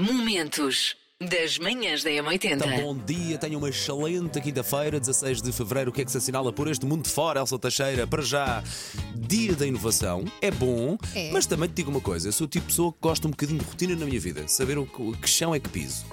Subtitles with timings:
[0.00, 2.54] Momentos das manhãs da M80.
[2.54, 5.90] Então, bom dia, tenha uma excelente quinta-feira, 16 de fevereiro.
[5.90, 8.06] O que é que se assinala por este mundo de fora, Elsa Teixeira?
[8.06, 8.64] Para já,
[9.14, 10.24] dia da inovação.
[10.40, 11.30] É bom, É.
[11.30, 13.30] mas também te digo uma coisa: eu sou o tipo de pessoa que gosta um
[13.30, 16.06] bocadinho de rotina na minha vida, saber o que, o que chão é que piso.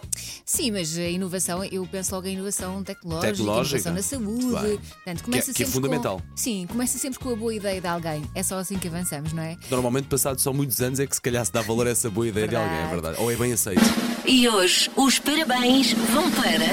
[0.46, 3.90] Sim, mas a inovação, eu penso logo em inovação tecnológica, Tecnológica.
[3.90, 4.80] inovação na saúde.
[4.94, 6.20] Portanto, começa que é sempre fundamental.
[6.20, 8.24] Com, sim, começa sempre com a boa ideia de alguém.
[8.36, 9.58] É só assim que avançamos, não é?
[9.70, 12.28] Normalmente, passados só muitos anos, é que se calhar se dá valor a essa boa
[12.28, 13.18] ideia de alguém, é Verdade.
[13.20, 13.82] Ou é bem aceito.
[14.26, 16.68] E hoje os parabéns vão para.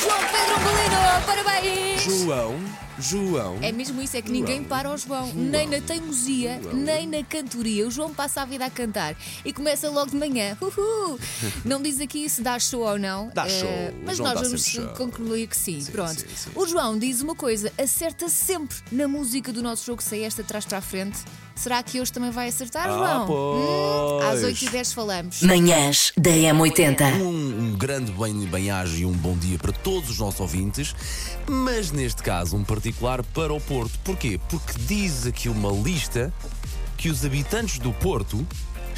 [0.00, 1.87] João Pedro Angolino, parabéns!
[2.02, 2.54] João,
[2.98, 3.58] João.
[3.60, 7.86] É mesmo isso, é que ninguém para o João, nem na teimosia, nem na cantoria.
[7.86, 10.56] O João passa a vida a cantar e começa logo de manhã.
[10.60, 11.18] Uhul.
[11.64, 13.30] Não diz aqui se dá show ou não.
[13.34, 13.68] Dá eh, show,
[14.04, 15.80] mas João nós vamos concluir que sim.
[15.80, 16.20] Sim, Pronto.
[16.20, 16.50] sim, sim.
[16.54, 20.64] O João diz uma coisa: acerta sempre na música do nosso jogo, sei esta atrás
[20.64, 21.18] para a frente.
[21.54, 22.92] Será que hoje também vai acertar, Ah,
[23.26, 23.28] João?
[23.28, 24.60] Hum, às pois.
[24.62, 25.42] 8h10 falamos.
[25.42, 27.14] Manhãs da M80.
[27.20, 27.26] Um,
[27.72, 30.94] um grande bem- bem-aja e um bom dia para todos os nossos ouvintes,
[31.48, 33.98] mas neste caso um particular para o Porto.
[34.04, 34.40] Porquê?
[34.48, 36.32] Porque diz aqui uma lista
[36.96, 38.46] que os habitantes do Porto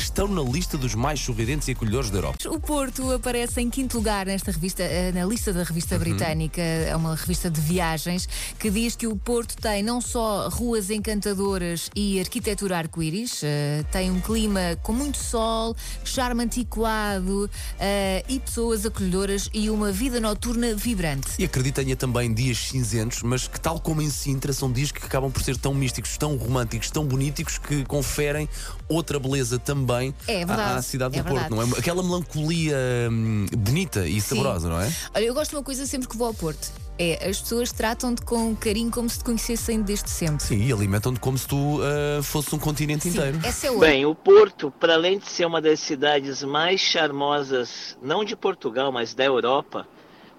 [0.02, 2.36] estão na lista dos mais sorridentes e acolhedores da Europa.
[2.48, 6.00] O Porto aparece em quinto lugar nesta revista, eh, na lista da revista Uhum.
[6.00, 10.90] britânica, é uma revista de viagens, que diz que o Porto tem não só ruas
[10.90, 18.38] encantadoras e arquitetura arco-íris, eh, tem um clima com muito sol, charme antiquado eh, e
[18.40, 21.28] pessoas acolhedoras e uma vida noturna vibrante.
[21.38, 24.90] E acredito que tenha também dias cinzentos, mas que, tal como em Sintra, são dias
[24.92, 28.48] que acabam por ser tão místicos, tão românticos, tão bonitos, que conferem
[28.88, 29.89] outra beleza também
[30.26, 31.40] É à- verdade, à cidade é do Porto.
[31.50, 31.68] verdade.
[31.68, 31.78] Não é?
[31.78, 32.76] Aquela melancolia
[33.10, 34.92] hum, bonita e saborosa, não é?
[35.14, 36.70] Olha, eu gosto de uma coisa sempre que vou ao Porto.
[36.98, 40.44] É, as pessoas tratam-te com carinho como se te conhecessem desde sempre.
[40.44, 43.40] Sim, e alimentam-te como se tu ah, fosses um continente Sim, inteiro.
[43.42, 43.88] essa é outra.
[43.88, 48.92] Bem, o Porto, para além de ser uma das cidades mais charmosas, não de Portugal,
[48.92, 49.88] mas da Europa,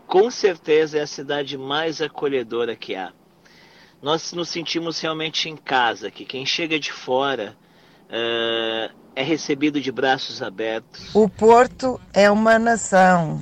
[0.05, 3.11] com certeza é a cidade mais acolhedora que há.
[4.01, 6.25] Nós nos sentimos realmente em casa aqui.
[6.25, 7.55] Quem chega de fora
[8.11, 11.13] eh, é recebido de braços abertos.
[11.15, 13.39] O Porto é uma nação.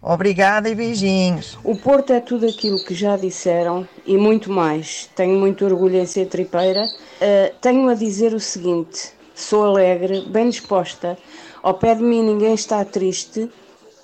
[0.00, 1.56] Obrigada e beijinhos.
[1.62, 5.08] O Porto é tudo aquilo que já disseram e muito mais.
[5.14, 6.84] Tenho muito orgulho em ser tripeira.
[6.84, 11.16] Uh, tenho a dizer o seguinte: sou alegre, bem disposta.
[11.62, 13.48] Ao pé de mim ninguém está triste.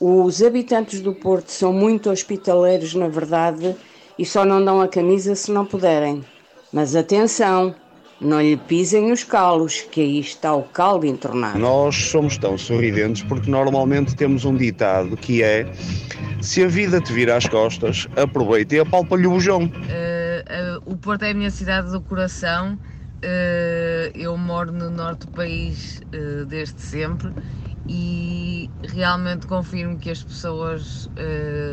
[0.00, 3.74] Os habitantes do Porto são muito hospitaleiros, na verdade,
[4.16, 6.24] e só não dão a camisa se não puderem.
[6.72, 7.74] Mas atenção,
[8.20, 11.58] não lhe pisem os calos, que aí está o caldo entornado.
[11.58, 15.70] Nós somos tão sorridentes porque normalmente temos um ditado que é:
[16.40, 19.70] se a vida te vira às costas, aproveita e apalpa-lhe o bujão.
[19.88, 22.78] Eh, eh, o Porto é a minha cidade do coração.
[23.22, 26.00] Eh, eu moro no norte do país
[26.46, 27.32] desde sempre
[27.88, 31.08] e realmente confirmo que as pessoas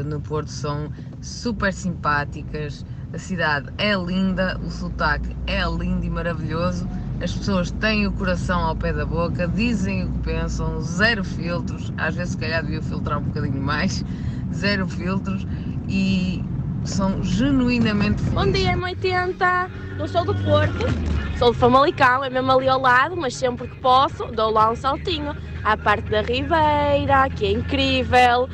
[0.06, 0.91] no Porto são
[1.22, 2.85] super simpáticas.
[3.13, 6.88] A cidade é linda, o sotaque é lindo e maravilhoso.
[7.21, 11.94] As pessoas têm o coração ao pé da boca, dizem o que pensam, zero filtros.
[11.97, 14.03] Às vezes, se calhar, devia filtrar um bocadinho mais.
[14.53, 15.47] Zero filtros
[15.88, 16.44] e
[16.83, 18.45] são genuinamente felizes.
[18.45, 19.69] Bom dia, M80.
[19.97, 20.85] Não sou do Porto,
[21.39, 24.75] sou de Famalicão, é mesmo ali ao lado, mas sempre que posso dou lá um
[24.75, 25.33] saltinho
[25.63, 28.49] à parte da Ribeira, que é incrível.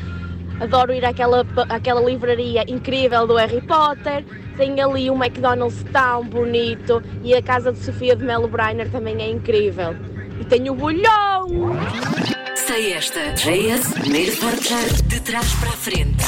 [0.62, 4.24] Adoro ir àquela, àquela livraria incrível do Harry Potter.
[4.56, 9.20] Tem ali um McDonald's tão bonito e a casa de Sofia de Melo Brainer também
[9.24, 9.96] é incrível.
[10.40, 11.48] E tenho o bolhão!
[12.56, 13.34] Sei esta.
[13.34, 16.24] JS, primeiro portar de trás para a frente.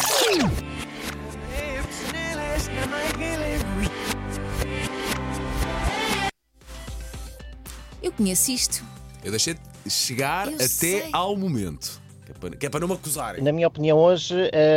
[8.01, 8.83] Eu conheço isto.
[9.23, 11.09] Eu deixei de chegar Eu até sei.
[11.13, 12.02] ao momento.
[12.25, 13.43] Que é para, que é para não me acusarem.
[13.43, 14.35] Na minha opinião, hoje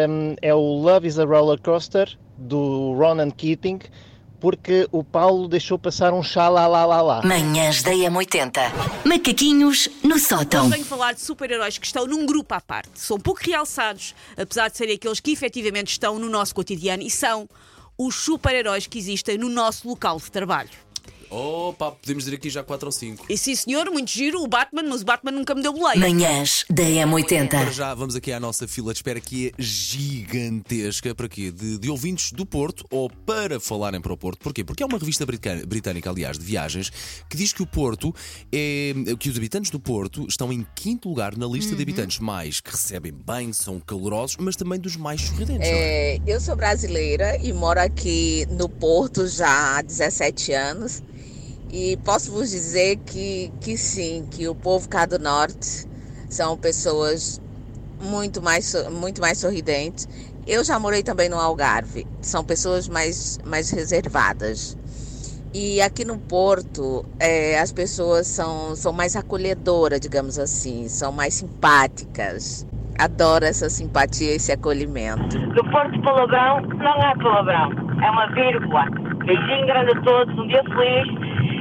[0.08, 3.78] hum, é o Love is a Roller Coaster do Ronan Keating,
[4.40, 7.22] porque o Paulo deixou passar um chá lá lá lá lá.
[7.22, 8.60] Manhãs da M80.
[9.04, 10.62] Macaquinhos no sótão.
[10.62, 12.90] Hoje venho falar de super-heróis que estão num grupo à parte.
[12.94, 17.48] São pouco realçados, apesar de serem aqueles que efetivamente estão no nosso cotidiano e são
[17.96, 20.85] os super-heróis que existem no nosso local de trabalho.
[21.30, 23.26] Opa, podemos dizer aqui já 4 ou 5.
[23.28, 25.98] E sim, senhor, muito giro, o Batman, mas o Batman nunca me deu boleia.
[25.98, 27.72] Manhãs da Para M80.
[27.72, 31.14] já, vamos aqui à nossa fila de espera que é gigantesca.
[31.14, 31.50] Para quê?
[31.50, 34.38] De, de ouvintes do Porto ou para falarem para o Porto.
[34.40, 34.64] Porquê?
[34.64, 36.90] Porque é uma revista britânica, britânica, aliás, de viagens,
[37.28, 38.14] que diz que o Porto
[38.52, 38.94] é.
[39.18, 42.70] que os habitantes do Porto estão em quinto lugar na lista de habitantes mais que
[42.70, 45.68] recebem bem, são calorosos, mas também dos mais sorridentes.
[45.68, 46.16] não é?
[46.16, 51.02] É, eu sou brasileira e moro aqui no Porto já há 17 anos.
[51.70, 55.86] E posso vos dizer que, que sim, que o povo cá do norte
[56.28, 57.40] são pessoas
[58.00, 60.08] muito mais, muito mais sorridentes.
[60.46, 64.76] Eu já morei também no Algarve, são pessoas mais, mais reservadas.
[65.52, 71.34] E aqui no Porto, é, as pessoas são, são mais acolhedoras, digamos assim, são mais
[71.34, 72.66] simpáticas.
[72.98, 75.38] Adoro essa simpatia esse acolhimento.
[75.38, 77.70] No Porto Palavrão não há palavrão,
[78.02, 78.84] é uma vírgula.
[79.24, 81.15] Beijinho grande a todos, um dia feliz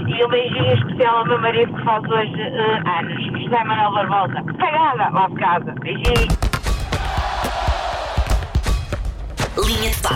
[0.07, 4.43] e um beijinho especial ao meu marido que faz hoje uh, anos, José Manuel Barbosa.
[4.53, 6.55] Pegada lá de casa, beijinho.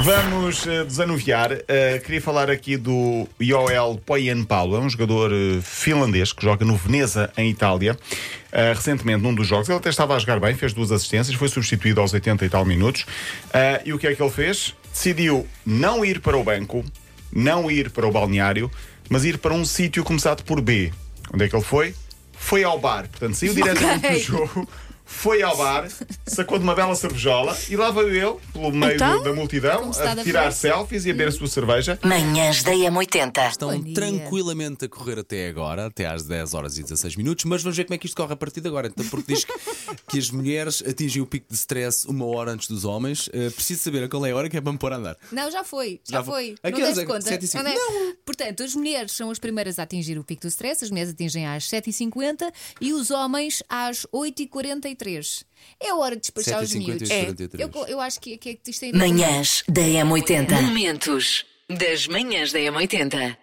[0.03, 1.51] Vamos eh, desanuviar.
[1.67, 6.75] Eh, queria falar aqui do Joel Poyenpalo, é um jogador eh, finlandês que joga no
[6.75, 7.97] Veneza, em Itália.
[8.51, 12.01] Recentemente, num dos jogos, ele até estava a jogar bem, fez duas assistências, foi substituído
[12.01, 13.05] aos 80 e tal minutos.
[13.85, 14.75] E o que é que ele fez?
[14.91, 16.83] Decidiu não ir para o banco,
[17.31, 18.71] não ir para o balneário,
[19.09, 20.91] mas ir para um sítio começado por B.
[21.33, 21.93] Onde é que ele foi?
[22.33, 23.07] Foi ao bar.
[23.09, 24.11] Portanto, saiu diretamente Ok.
[24.17, 24.69] do jogo.
[25.11, 25.89] Foi ao bar,
[26.25, 29.91] sacou de uma bela cervejola e lá veio ele, pelo meio Então, do- da multidão,
[29.91, 31.99] se a da tirar selfies e a beber a sua cerveja.
[32.05, 33.49] Manhãs da M80.
[33.49, 33.95] Estão Bom dia.
[33.95, 37.83] tranquilamente a correr até agora, até às 10 horas e 16 minutos, mas vamos ver
[37.85, 38.87] como é que isto corre a partir de agora.
[38.87, 39.53] Então, porque diz que,
[40.07, 43.29] que as mulheres atingem o pico de stress uma hora antes dos homens.
[43.33, 45.17] Eh, preciso saber a qual é a hora que é para me pôr a andar.
[45.31, 46.55] Não, já foi, já, Já foi.
[46.61, 46.71] foi.
[46.71, 47.21] Não que horas deste é conta?
[47.27, 47.63] sete e cinco?
[47.63, 48.13] Não é?
[48.25, 51.45] Portanto, as mulheres são as primeiras a atingir o pico do stress, as mulheres atingem
[51.47, 54.98] às 7h50 e os homens às 8h43.
[55.79, 57.09] É hora de despachar os 7h50 miúdos.
[57.09, 57.61] 43.
[57.61, 60.61] Eu, eu acho que, que, que isto é Manhãs da M80.
[60.61, 63.37] Momentos das manhãs da M80.